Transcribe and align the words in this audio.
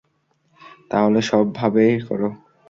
তাহলে 0.91 1.19
সব 1.21 1.45
ভাবেই 1.55 1.93
করো। 2.07 2.29